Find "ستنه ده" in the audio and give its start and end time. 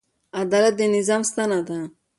1.29-1.79